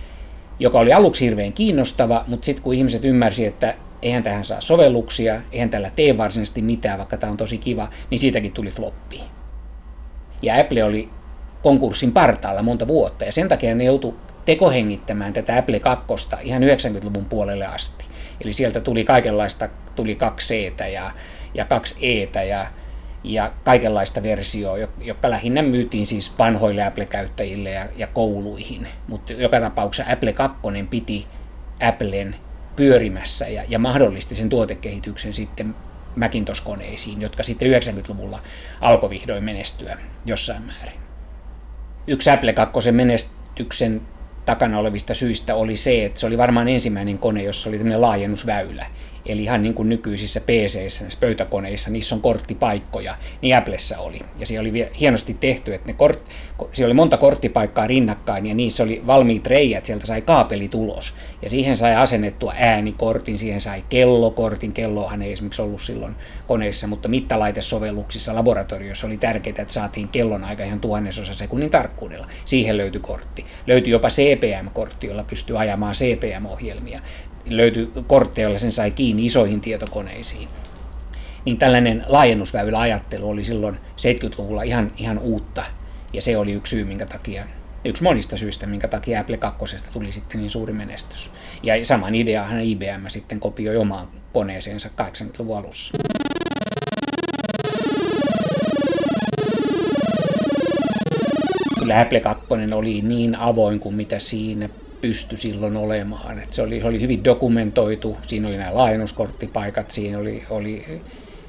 joka 0.60 0.80
oli 0.80 0.94
aluksi 0.94 1.26
hirveän 1.26 1.54
kiinnostava, 1.54 2.24
mutta 2.28 2.46
sitten 2.46 2.64
kun 2.64 2.74
ihmiset 2.74 3.06
ymmärsi, 3.06 3.46
että 3.46 3.76
eihän 4.02 4.24
tähän 4.24 4.44
saa 4.44 4.62
sovelluksia, 4.62 5.42
eihän 5.52 5.70
tällä 5.70 5.92
tee 5.96 6.18
varsinaisesti 6.18 6.62
mitään, 6.62 6.98
vaikka 6.98 7.18
tämä 7.18 7.32
on 7.32 7.38
tosi 7.38 7.58
kiva, 7.58 7.90
niin 8.10 8.20
siitäkin 8.20 8.52
tuli 8.52 8.70
floppi. 8.70 9.22
Ja 10.42 10.60
Apple 10.60 10.84
oli 10.84 11.10
konkurssin 11.64 12.12
partaalla 12.12 12.64
monta 12.64 12.88
vuotta, 12.88 13.26
ja 13.26 13.32
sen 13.32 13.48
takia 13.48 13.76
ne 13.76 13.84
joutu 13.84 14.18
tekohengittämään 14.46 15.34
tätä 15.34 15.58
Apple 15.58 15.80
2 15.80 16.06
ihan 16.42 16.62
90-luvun 16.62 17.26
puolelle 17.26 17.66
asti. 17.66 18.06
Eli 18.42 18.54
sieltä 18.54 18.82
tuli 18.82 19.04
kaikenlaista, 19.04 19.70
tuli 19.96 20.16
kaksi 20.16 20.74
c 20.78 20.92
ja, 20.94 21.12
ja 21.54 21.66
kaksi 21.66 21.96
e 22.02 22.44
ja, 22.44 22.68
ja 23.24 23.52
kaikenlaista 23.64 24.24
versioa, 24.24 24.78
jotka 25.02 25.30
lähinnä 25.30 25.62
myytiin 25.62 26.08
siis 26.08 26.34
vanhoille 26.40 26.86
Apple-käyttäjille 26.86 27.70
ja, 27.70 27.88
ja 27.96 28.08
kouluihin. 28.08 28.88
Mutta 29.08 29.34
joka 29.34 29.60
tapauksessa 29.60 30.12
Apple 30.14 30.34
2 30.34 30.60
piti 30.90 31.28
Applen 31.88 32.36
pyörimässä 32.76 33.48
ja, 33.48 33.64
ja 33.68 33.80
mahdollisti 33.80 34.36
sen 34.36 34.50
tuotekehityksen 34.50 35.34
sitten 35.34 35.76
Macintosh-koneisiin, 36.16 37.22
jotka 37.22 37.44
sitten 37.44 37.72
90-luvulla 37.72 38.40
alkoi 38.82 39.10
vihdoin 39.10 39.44
menestyä 39.44 39.98
jossain 40.26 40.64
määrin 40.64 41.01
yksi 42.08 42.30
Apple 42.30 42.54
2 42.54 42.92
menestyksen 42.92 44.02
takana 44.46 44.80
olevista 44.80 45.14
syistä 45.14 45.56
oli 45.56 45.76
se, 45.76 46.06
että 46.06 46.20
se 46.20 46.28
oli 46.28 46.38
varmaan 46.38 46.68
ensimmäinen 46.68 47.18
kone, 47.18 47.44
jossa 47.44 47.70
oli 47.70 47.78
tämmöinen 47.78 48.02
laajennusväylä. 48.02 48.86
Eli 49.26 49.44
ihan 49.44 49.64
niin 49.64 49.74
kuin 49.74 49.90
nykyisissä 49.90 50.42
pc 50.42 51.20
pöytäkoneissa, 51.20 51.90
niissä 51.90 52.16
on 52.16 52.22
korttipaikkoja, 52.22 53.18
niin 53.42 53.58
Applessa 53.58 54.00
oli. 54.00 54.20
Ja 54.40 54.46
se 54.46 54.60
oli 54.60 54.88
hienosti 55.00 55.34
tehty, 55.40 55.74
että 55.74 55.88
ne 55.88 55.94
kort, 55.94 56.30
siellä 56.74 56.88
oli 56.88 56.94
monta 56.94 57.18
korttipaikkaa 57.18 57.88
rinnakkain 57.88 58.46
ja 58.46 58.54
niissä 58.54 58.84
oli 58.84 59.04
valmiit 59.08 59.48
reijät, 59.48 59.86
sieltä 59.86 60.06
sai 60.06 60.22
kaapeli 60.22 60.68
tulos. 60.68 61.14
Ja 61.42 61.50
siihen 61.50 61.78
sai 61.78 61.96
asennettua 61.96 62.54
äänikortin, 62.58 63.38
siihen 63.38 63.62
sai 63.62 63.84
kellokortin, 63.90 64.74
kellohan 64.74 65.22
ei 65.22 65.34
esimerkiksi 65.34 65.62
ollut 65.62 65.82
silloin 65.82 66.16
koneissa, 66.48 66.88
mutta 66.88 67.10
mittalaitesovelluksissa 67.10 68.36
laboratoriossa 68.36 69.08
oli 69.08 69.18
tärkeää, 69.18 69.56
että 69.58 69.74
saatiin 69.74 70.08
kellon 70.08 70.44
aika 70.44 70.64
ihan 70.64 70.80
tuhannesosa 70.80 71.34
sekunnin 71.34 71.70
tarkkuudella. 71.70 72.28
Siihen 72.46 72.78
löytyi 72.78 73.02
kortti. 73.02 73.46
Löytyi 73.68 73.92
jopa 73.92 74.08
CPM-kortti, 74.08 75.08
jolla 75.08 75.24
pystyy 75.24 75.60
ajamaan 75.60 75.94
CPM-ohjelmia 75.94 77.02
löytyi 77.46 77.92
kortteja, 78.08 78.46
joilla 78.46 78.60
sen 78.60 78.72
sai 78.72 78.92
kiinni 78.92 79.26
isoihin 79.26 79.62
tietokoneisiin. 79.62 80.48
Niin 81.46 81.58
tällainen 81.58 82.06
laajennusväyläajattelu 82.08 83.30
oli 83.30 83.44
silloin 83.44 83.76
70-luvulla 83.76 84.64
ihan, 84.64 84.92
ihan 84.98 85.20
uutta, 85.20 85.64
ja 86.14 86.22
se 86.22 86.38
oli 86.38 86.52
yksi 86.52 86.70
syy, 86.70 86.86
minkä 86.86 87.06
takia, 87.06 87.46
yksi 87.86 88.04
monista 88.04 88.38
syistä, 88.38 88.66
minkä 88.68 88.88
takia 88.88 89.20
Apple 89.20 89.38
2 89.38 89.76
tuli 89.94 90.12
sitten 90.12 90.40
niin 90.40 90.50
suuri 90.50 90.74
menestys. 90.74 91.30
Ja 91.64 91.86
saman 91.86 92.16
ideahan 92.16 92.62
IBM 92.62 93.08
sitten 93.08 93.40
kopioi 93.40 93.78
omaan 93.78 94.08
koneeseensa 94.34 94.90
80-luvun 95.02 95.58
alussa. 95.58 95.98
Kyllä 101.80 102.02
Apple 102.02 102.20
2 102.20 102.46
oli 102.76 103.02
niin 103.02 103.36
avoin 103.36 103.80
kuin 103.80 103.96
mitä 103.96 104.20
siinä 104.20 104.70
pysty 105.02 105.38
silloin 105.38 105.78
olemaan. 105.78 106.40
Et 106.40 106.54
se, 106.54 106.62
oli, 106.62 106.84
oli 106.84 107.02
hyvin 107.02 107.24
dokumentoitu, 107.24 108.18
siinä 108.28 108.48
oli 108.48 108.58
nämä 108.58 108.76
laajennuskorttipaikat, 108.76 109.92
siinä 109.92 110.20
oli, 110.20 110.44
oli 110.50 111.02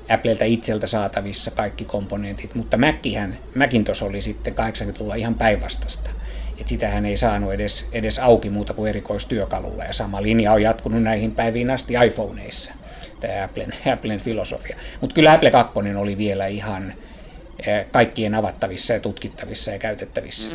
Appleltä 0.08 0.44
itseltä 0.44 0.86
saatavissa 0.86 1.50
kaikki 1.50 1.84
komponentit, 1.84 2.54
mutta 2.54 2.76
Macihän, 2.76 3.38
Macintosh 3.54 4.04
oli 4.04 4.22
sitten 4.22 4.54
80-luvulla 4.54 5.14
ihan 5.14 5.34
päinvastasta. 5.34 6.10
että 6.58 6.68
sitähän 6.68 7.06
ei 7.06 7.16
saanut 7.16 7.52
edes, 7.52 7.88
edes 7.92 8.18
auki 8.18 8.50
muuta 8.50 8.74
kuin 8.74 8.88
erikoistyökalulla. 8.88 9.84
Ja 9.84 9.92
sama 9.92 10.22
linja 10.22 10.52
on 10.52 10.62
jatkunut 10.62 11.02
näihin 11.02 11.32
päiviin 11.32 11.70
asti 11.70 11.94
iPhoneissa, 12.06 12.72
tämä 13.20 13.44
Applen, 13.44 13.74
Applen 13.94 14.20
filosofia. 14.20 14.76
Mutta 15.00 15.14
kyllä 15.14 15.32
Apple 15.32 15.50
2 15.50 15.78
oli 15.96 16.18
vielä 16.18 16.46
ihan 16.46 16.94
eh, 17.66 17.86
kaikkien 17.92 18.34
avattavissa 18.34 18.92
ja 18.92 19.00
tutkittavissa 19.00 19.70
ja 19.70 19.78
käytettävissä. 19.78 20.50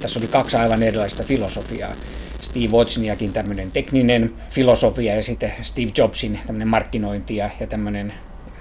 Tässä 0.00 0.18
oli 0.18 0.28
kaksi 0.28 0.56
aivan 0.56 0.82
erilaista 0.82 1.22
filosofiaa. 1.22 1.92
Steve 2.40 2.72
Wozniakin 2.72 3.32
tämmöinen 3.32 3.70
tekninen 3.70 4.32
filosofia 4.50 5.14
ja 5.14 5.22
sitten 5.22 5.52
Steve 5.62 5.90
Jobsin 5.98 6.40
tämmöinen 6.46 6.68
markkinointi 6.68 7.36
ja, 7.36 7.50
ja 7.60 7.66
tämmöinen 7.66 8.12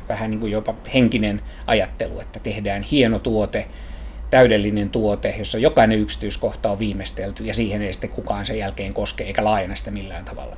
vähän 0.10 0.31
niin 0.31 0.39
kuin 0.39 0.51
jopa 0.51 0.75
henkinen 0.93 1.41
ajattelu, 1.67 2.19
että 2.19 2.39
tehdään 2.39 2.84
hieno 2.84 3.19
tuote, 3.19 3.65
täydellinen 4.29 4.89
tuote, 4.89 5.36
jossa 5.38 5.58
jokainen 5.58 6.00
yksityiskohta 6.00 6.72
on 6.72 6.79
viimeistelty 6.79 7.43
ja 7.43 7.53
siihen 7.53 7.81
ei 7.81 7.93
sitten 7.93 8.10
kukaan 8.10 8.46
sen 8.46 8.58
jälkeen 8.58 8.93
koske 8.93 9.24
eikä 9.24 9.43
laajenna 9.43 9.75
sitä 9.75 9.91
millään 9.91 10.25
tavalla. 10.25 10.58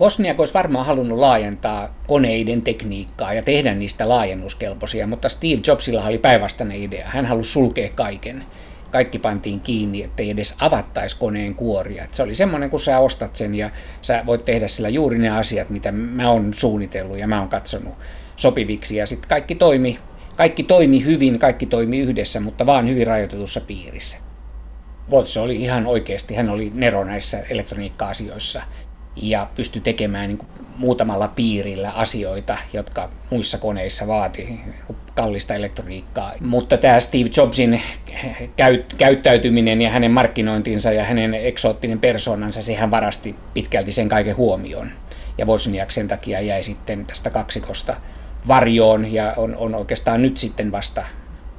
Wozniak 0.00 0.40
olisi 0.40 0.54
varmaan 0.54 0.86
halunnut 0.86 1.18
laajentaa 1.18 1.94
koneiden 2.06 2.62
tekniikkaa 2.62 3.32
ja 3.32 3.42
tehdä 3.42 3.74
niistä 3.74 4.08
laajennuskelpoisia, 4.08 5.06
mutta 5.06 5.28
Steve 5.28 5.60
Jobsilla 5.66 6.04
oli 6.04 6.18
päinvastainen 6.18 6.82
idea. 6.82 7.08
Hän 7.08 7.26
halusi 7.26 7.52
sulkea 7.52 7.88
kaiken 7.94 8.44
kaikki 8.90 9.18
pantiin 9.18 9.60
kiinni, 9.60 10.02
ettei 10.02 10.30
edes 10.30 10.54
avattaisi 10.58 11.16
koneen 11.18 11.54
kuoria. 11.54 12.04
Et 12.04 12.14
se 12.14 12.22
oli 12.22 12.34
semmoinen, 12.34 12.70
kun 12.70 12.80
sä 12.80 12.98
ostat 12.98 13.36
sen 13.36 13.54
ja 13.54 13.70
sä 14.02 14.22
voit 14.26 14.44
tehdä 14.44 14.68
sillä 14.68 14.88
juuri 14.88 15.18
ne 15.18 15.28
asiat, 15.28 15.70
mitä 15.70 15.92
mä 15.92 16.30
oon 16.30 16.54
suunnitellut 16.54 17.18
ja 17.18 17.26
mä 17.28 17.38
oon 17.38 17.48
katsonut 17.48 17.94
sopiviksi. 18.36 18.96
Ja 18.96 19.06
sitten 19.06 19.28
kaikki 19.28 19.54
toimi, 19.54 19.98
kaikki 20.36 20.62
toimi 20.62 21.04
hyvin, 21.04 21.38
kaikki 21.38 21.66
toimi 21.66 21.98
yhdessä, 21.98 22.40
mutta 22.40 22.66
vaan 22.66 22.88
hyvin 22.88 23.06
rajoitetussa 23.06 23.60
piirissä. 23.60 24.16
Watts 25.10 25.36
oli 25.36 25.56
ihan 25.56 25.86
oikeasti, 25.86 26.34
hän 26.34 26.50
oli 26.50 26.72
nero 26.74 27.04
näissä 27.04 27.42
elektroniikka-asioissa 27.50 28.62
ja 29.16 29.50
pystyi 29.54 29.82
tekemään 29.82 30.28
niin 30.28 30.46
muutamalla 30.78 31.28
piirillä 31.28 31.90
asioita, 31.90 32.58
jotka 32.72 33.10
muissa 33.30 33.58
koneissa 33.58 34.06
vaati 34.06 34.60
kallista 35.14 35.54
elektroniikkaa. 35.54 36.32
Mutta 36.40 36.76
tämä 36.76 37.00
Steve 37.00 37.30
Jobsin 37.36 37.82
käyt, 38.56 38.94
käyttäytyminen 38.94 39.82
ja 39.82 39.90
hänen 39.90 40.10
markkinointinsa 40.10 40.92
ja 40.92 41.04
hänen 41.04 41.34
eksoottinen 41.34 41.98
persoonansa, 41.98 42.62
sehän 42.62 42.90
varasti 42.90 43.34
pitkälti 43.54 43.92
sen 43.92 44.08
kaiken 44.08 44.36
huomioon. 44.36 44.90
Ja 45.38 45.46
Wozniak 45.46 45.90
sen 45.90 46.08
takia 46.08 46.40
jäi 46.40 46.62
sitten 46.62 47.06
tästä 47.06 47.30
kaksikosta 47.30 47.96
varjoon 48.48 49.12
ja 49.12 49.34
on, 49.36 49.56
on 49.56 49.74
oikeastaan 49.74 50.22
nyt 50.22 50.38
sitten 50.38 50.72
vasta, 50.72 51.04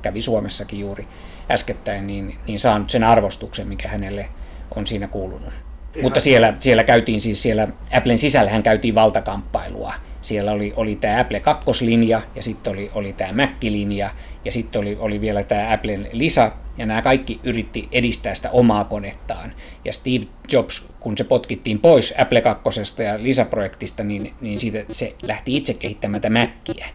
kävi 0.01 0.21
Suomessakin 0.21 0.79
juuri 0.79 1.07
äskettäin, 1.51 2.07
niin, 2.07 2.35
niin 2.47 2.59
saanut 2.59 2.89
sen 2.89 3.03
arvostuksen, 3.03 3.67
mikä 3.67 3.87
hänelle 3.87 4.29
on 4.75 4.87
siinä 4.87 5.07
kuulunut. 5.07 5.68
Mutta 6.01 6.19
siellä, 6.19 6.53
siellä 6.59 6.83
käytiin 6.83 7.19
siis 7.21 7.41
siellä, 7.41 7.67
Applen 7.93 8.19
sisällähän 8.19 8.63
käytiin 8.63 8.95
valtakamppailua. 8.95 9.93
Siellä 10.21 10.51
oli, 10.51 10.73
oli 10.75 10.95
tämä 10.95 11.19
Apple 11.19 11.39
2-linja 11.39 12.21
ja 12.35 12.43
sitten 12.43 12.73
oli, 12.73 12.91
oli 12.93 13.13
tämä 13.13 13.43
Mac-linja 13.43 14.09
ja 14.45 14.51
sitten 14.51 14.81
oli, 14.81 14.97
oli 14.99 15.21
vielä 15.21 15.43
tämä 15.43 15.73
Applen 15.73 16.07
Lisa 16.11 16.51
ja 16.77 16.85
nämä 16.85 17.01
kaikki 17.01 17.39
yritti 17.43 17.87
edistää 17.91 18.35
sitä 18.35 18.49
omaa 18.51 18.83
konettaan. 18.83 19.53
Ja 19.85 19.93
Steve 19.93 20.25
Jobs, 20.51 20.87
kun 20.99 21.17
se 21.17 21.23
potkittiin 21.23 21.79
pois 21.79 22.13
Apple 22.17 22.41
2 22.41 23.03
ja 23.03 23.23
Lisa-projektista, 23.23 24.03
niin, 24.03 24.33
niin 24.41 24.59
siitä 24.59 24.85
se 24.91 25.15
lähti 25.21 25.57
itse 25.57 25.73
kehittämään 25.73 26.21
tätä 26.21 26.33
Macia. 26.33 26.85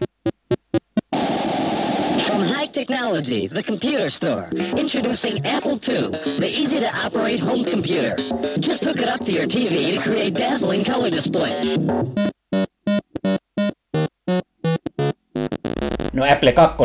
Technology, 2.75 3.47
the 3.47 3.63
computer 3.63 4.09
store. 4.09 4.49
Introducing 4.77 5.39
Apple 5.45 5.79
II, 5.87 6.09
the 6.39 6.47
easy 6.47 6.81
to 6.81 6.89
operate 7.05 7.39
home 7.39 7.63
computer. 7.63 8.15
Up 9.15 9.25
to 9.25 9.31
your 9.31 9.47
TV 9.47 9.95
to 9.95 10.01
create 10.01 10.43
dazzling 10.43 10.83
color 10.83 11.11
displays. 11.11 11.79
No 16.13 16.25
Apple 16.31 16.51
2 16.51 16.83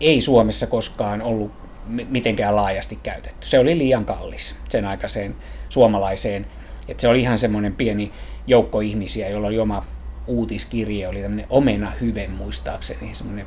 ei 0.00 0.20
Suomessa 0.20 0.66
koskaan 0.66 1.22
ollut 1.22 1.52
mitenkään 1.86 2.56
laajasti 2.56 2.98
käytetty. 3.02 3.46
Se 3.46 3.58
oli 3.58 3.78
liian 3.78 4.04
kallis 4.04 4.56
sen 4.68 4.86
aikaiseen 4.86 5.36
suomalaiseen. 5.68 6.46
Että 6.88 7.00
se 7.00 7.08
oli 7.08 7.20
ihan 7.20 7.38
semmoinen 7.38 7.74
pieni 7.74 8.12
joukko 8.46 8.80
ihmisiä, 8.80 9.28
jolla 9.28 9.46
oli 9.46 9.58
oma 9.58 9.86
uutiskirje, 10.26 11.08
oli 11.08 11.22
tämmöinen 11.22 11.46
omena 11.50 11.92
hyve 12.00 12.28
muistaakseni, 12.28 13.14
semmoinen 13.14 13.46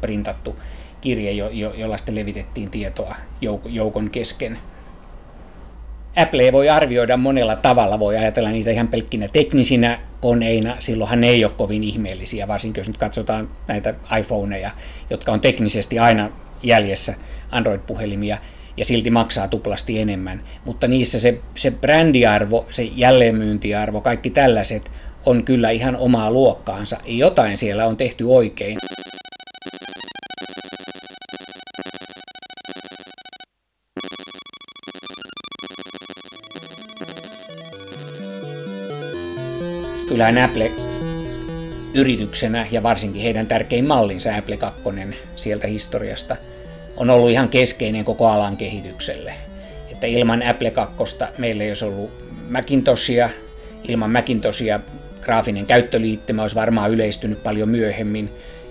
printattu 0.00 0.56
kirje, 1.00 1.32
jo, 1.32 1.48
jo, 1.48 1.74
jolla 1.74 1.96
sitten 1.96 2.14
levitettiin 2.14 2.70
tietoa 2.70 3.16
joukon 3.64 4.10
kesken. 4.10 4.58
Apple 6.16 6.52
voi 6.52 6.68
arvioida 6.68 7.16
monella 7.16 7.56
tavalla, 7.56 7.98
voi 7.98 8.16
ajatella 8.16 8.50
niitä 8.50 8.70
ihan 8.70 8.88
pelkkinä 8.88 9.28
teknisinä 9.28 9.98
koneina, 10.20 10.76
silloinhan 10.78 11.20
ne 11.20 11.28
ei 11.28 11.44
ole 11.44 11.52
kovin 11.56 11.84
ihmeellisiä, 11.84 12.48
varsinkin 12.48 12.80
jos 12.80 12.88
nyt 12.88 12.98
katsotaan 12.98 13.48
näitä 13.68 13.94
iPhoneja, 14.18 14.70
jotka 15.10 15.32
on 15.32 15.40
teknisesti 15.40 15.98
aina 15.98 16.30
jäljessä 16.62 17.14
Android-puhelimia 17.50 18.38
ja 18.76 18.84
silti 18.84 19.10
maksaa 19.10 19.48
tuplasti 19.48 19.98
enemmän. 19.98 20.42
Mutta 20.64 20.88
niissä 20.88 21.20
se, 21.20 21.40
se 21.54 21.70
brändiarvo, 21.70 22.66
se 22.70 22.82
jälleenmyyntiarvo, 22.82 24.00
kaikki 24.00 24.30
tällaiset 24.30 24.90
on 25.26 25.44
kyllä 25.44 25.70
ihan 25.70 25.96
omaa 25.96 26.30
luokkaansa. 26.30 26.98
Jotain 27.06 27.58
siellä 27.58 27.86
on 27.86 27.96
tehty 27.96 28.24
oikein. 28.24 28.78
Kyllähän 40.12 40.38
Apple 40.38 40.70
yrityksenä 41.94 42.66
ja 42.70 42.82
varsinkin 42.82 43.22
heidän 43.22 43.46
tärkein 43.46 43.84
mallinsa 43.84 44.36
Apple 44.36 44.56
2 44.56 44.82
sieltä 45.36 45.66
historiasta 45.66 46.36
on 46.96 47.10
ollut 47.10 47.30
ihan 47.30 47.48
keskeinen 47.48 48.04
koko 48.04 48.28
alan 48.28 48.56
kehitykselle. 48.56 49.34
Että 49.90 50.06
ilman 50.06 50.42
Apple 50.42 50.70
2 50.70 50.96
meillä 51.38 51.64
ei 51.64 51.70
olisi 51.70 51.84
ollut 51.84 52.10
Macintoshia, 52.48 53.30
ilman 53.88 54.10
Macintoshia 54.10 54.80
graafinen 55.20 55.66
käyttöliittymä 55.66 56.42
olisi 56.42 56.56
varmaan 56.56 56.90
yleistynyt 56.90 57.42
paljon 57.42 57.68
myöhemmin, 57.68 58.30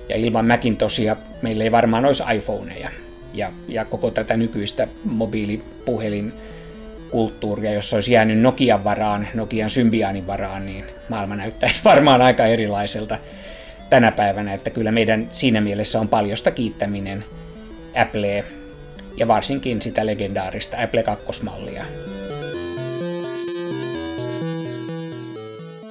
ja 0.09 0.15
ilman 0.15 0.47
Macintoshia 0.47 1.15
meillä 1.41 1.63
ei 1.63 1.71
varmaan 1.71 2.05
olisi 2.05 2.23
iPhoneja. 2.35 2.89
Ja, 3.33 3.51
ja 3.67 3.85
koko 3.85 4.11
tätä 4.11 4.37
nykyistä 4.37 4.87
mobiilipuhelin 5.03 6.33
kulttuuria, 7.11 7.73
jos 7.73 7.93
olisi 7.93 8.11
jäänyt 8.11 8.39
Nokian 8.39 8.83
varaan, 8.83 9.27
Nokian 9.33 9.69
Symbianin 9.69 10.27
varaan, 10.27 10.65
niin 10.65 10.85
maailma 11.09 11.35
näyttäisi 11.35 11.79
varmaan 11.91 12.21
aika 12.21 12.45
erilaiselta 12.45 13.17
tänä 13.89 14.11
päivänä, 14.11 14.53
että 14.53 14.69
kyllä 14.69 14.91
meidän 14.91 15.29
siinä 15.33 15.61
mielessä 15.61 15.99
on 15.99 16.07
paljosta 16.07 16.51
kiittäminen 16.51 17.23
Apple 18.01 18.45
ja 19.17 19.27
varsinkin 19.27 19.81
sitä 19.81 20.05
legendaarista 20.05 20.77
Apple 20.83 21.01
2-mallia. 21.01 21.85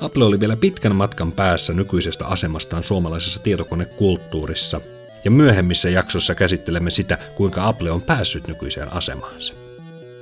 Apple 0.01 0.25
oli 0.25 0.41
vielä 0.41 0.57
pitkän 0.57 0.97
matkan 0.97 1.33
päässä 1.33 1.73
nykyisestä 1.73 2.27
asemastaan 2.27 2.83
suomalaisessa 2.83 3.43
tietokonekulttuurissa, 3.43 4.81
ja 5.25 5.31
myöhemmissä 5.31 5.91
jaksossa 5.91 6.35
käsittelemme 6.35 6.91
sitä, 6.91 7.19
kuinka 7.35 7.69
Apple 7.69 7.91
on 7.91 8.03
päässyt 8.03 8.47
nykyiseen 8.47 8.93
asemaansa. 8.93 9.60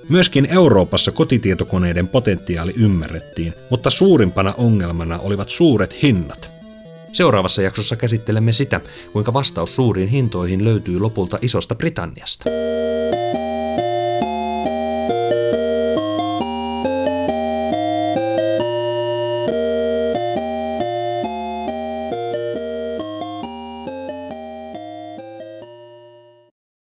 Myöskin 0.09 0.47
Euroopassa 0.51 1.13
kotitietokoneiden 1.13 2.09
potentiaali 2.09 2.73
ymmärrettiin, 2.77 3.55
mutta 3.71 3.91
suurimpana 3.91 4.55
ongelmana 4.57 5.19
olivat 5.19 5.49
suuret 5.49 6.03
hinnat. 6.03 6.51
Seuraavassa 7.13 7.63
jaksossa 7.63 7.97
käsittelemme 7.97 8.53
sitä, 8.53 8.81
kuinka 9.13 9.33
vastaus 9.33 9.77
suuriin 9.77 10.09
hintoihin 10.09 10.65
löytyy 10.65 11.01
lopulta 11.01 11.39
Isosta 11.43 11.75
Britanniasta. 11.75 12.51